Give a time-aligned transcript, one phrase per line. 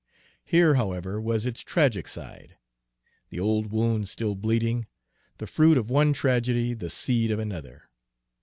[0.43, 2.57] Here, however, was its tragic side,
[3.29, 4.87] the old wound still bleeding,
[5.37, 7.83] the fruit of one tragedy, the seed of another.